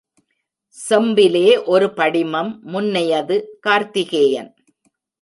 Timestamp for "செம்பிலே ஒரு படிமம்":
0.77-2.51